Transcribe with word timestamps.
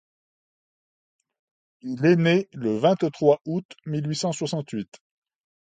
Il 1.81 2.03
est 2.07 2.15
né 2.15 2.49
le 2.53 2.75
vingt-trois 2.75 3.39
août 3.45 3.67
mil 3.85 4.09
huit 4.09 4.15
cent 4.15 4.31
soixante-huit. 4.31 4.97